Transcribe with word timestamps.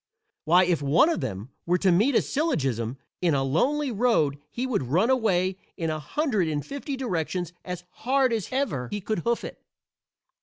Why, 0.45 0.63
if 0.63 0.81
one 0.81 1.09
of 1.09 1.21
them 1.21 1.51
were 1.67 1.77
to 1.77 1.91
meet 1.91 2.15
a 2.15 2.23
syllogism 2.23 2.97
in 3.21 3.35
a 3.35 3.43
lonely 3.43 3.91
road 3.91 4.39
he 4.49 4.65
would 4.65 4.81
run 4.89 5.11
away 5.11 5.57
in 5.77 5.91
a 5.91 5.99
hundred 5.99 6.47
and 6.47 6.65
fifty 6.65 6.97
directions 6.97 7.53
as 7.63 7.83
hard 8.01 8.33
as 8.33 8.47
ever 8.51 8.87
he 8.89 8.99
could 8.99 9.19
hoof 9.19 9.43
it. 9.43 9.61